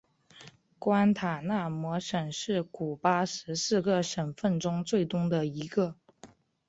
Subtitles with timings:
[0.79, 5.95] 关塔那摩省是古巴十四个省份中最东的一个。